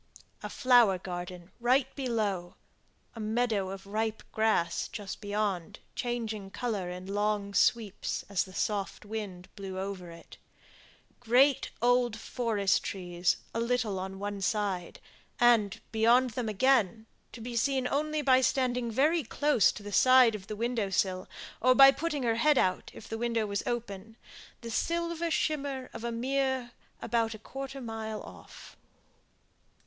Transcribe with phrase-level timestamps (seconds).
[0.41, 2.55] A flower garden right below;
[3.15, 9.05] a meadow of ripe grass just beyond, changing colour in long sweeps, as the soft
[9.05, 10.37] wind blew over it;
[11.19, 14.99] great old forest trees a little on one side;
[15.39, 20.33] and, beyond them again, to be seen only by standing very close to the side
[20.33, 21.29] of the window sill,
[21.61, 24.17] or by putting her head out, if the window was open,
[24.61, 26.71] the silver shimmer of a mere,
[27.03, 28.75] about a quarter of a mile off.